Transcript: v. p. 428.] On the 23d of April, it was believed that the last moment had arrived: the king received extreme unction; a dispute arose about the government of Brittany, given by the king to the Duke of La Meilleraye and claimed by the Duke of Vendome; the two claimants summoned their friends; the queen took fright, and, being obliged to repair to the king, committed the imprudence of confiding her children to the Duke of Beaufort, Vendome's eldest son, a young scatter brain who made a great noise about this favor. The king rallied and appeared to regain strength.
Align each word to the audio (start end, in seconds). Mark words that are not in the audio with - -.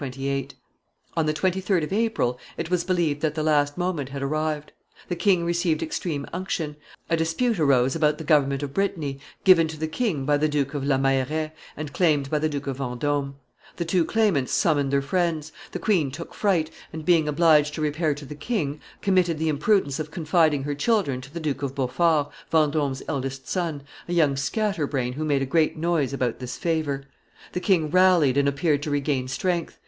v. 0.03 0.09
p. 0.09 0.13
428.] 0.23 0.55
On 1.17 1.25
the 1.27 1.31
23d 1.61 1.83
of 1.83 1.93
April, 1.93 2.39
it 2.57 2.71
was 2.71 2.83
believed 2.83 3.21
that 3.21 3.35
the 3.35 3.43
last 3.43 3.77
moment 3.77 4.09
had 4.09 4.23
arrived: 4.23 4.71
the 5.09 5.15
king 5.15 5.45
received 5.45 5.83
extreme 5.83 6.25
unction; 6.33 6.75
a 7.07 7.15
dispute 7.15 7.59
arose 7.59 7.95
about 7.95 8.17
the 8.17 8.23
government 8.23 8.63
of 8.63 8.73
Brittany, 8.73 9.19
given 9.43 9.67
by 9.67 9.71
the 9.77 9.87
king 9.87 10.25
to 10.25 10.37
the 10.39 10.47
Duke 10.49 10.73
of 10.73 10.83
La 10.83 10.97
Meilleraye 10.97 11.51
and 11.77 11.93
claimed 11.93 12.31
by 12.31 12.39
the 12.39 12.49
Duke 12.49 12.65
of 12.65 12.77
Vendome; 12.77 13.35
the 13.75 13.85
two 13.85 14.03
claimants 14.03 14.51
summoned 14.51 14.89
their 14.91 15.03
friends; 15.03 15.51
the 15.71 15.77
queen 15.77 16.09
took 16.09 16.33
fright, 16.33 16.71
and, 16.91 17.05
being 17.05 17.27
obliged 17.27 17.75
to 17.75 17.81
repair 17.83 18.15
to 18.15 18.25
the 18.25 18.33
king, 18.33 18.81
committed 19.03 19.37
the 19.37 19.49
imprudence 19.49 19.99
of 19.99 20.09
confiding 20.09 20.63
her 20.63 20.73
children 20.73 21.21
to 21.21 21.31
the 21.31 21.39
Duke 21.39 21.61
of 21.61 21.75
Beaufort, 21.75 22.31
Vendome's 22.49 23.03
eldest 23.07 23.47
son, 23.47 23.83
a 24.07 24.13
young 24.13 24.35
scatter 24.35 24.87
brain 24.87 25.13
who 25.13 25.23
made 25.23 25.43
a 25.43 25.45
great 25.45 25.77
noise 25.77 26.11
about 26.11 26.39
this 26.39 26.57
favor. 26.57 27.03
The 27.51 27.59
king 27.59 27.91
rallied 27.91 28.37
and 28.37 28.47
appeared 28.47 28.81
to 28.81 28.89
regain 28.89 29.27
strength. 29.27 29.77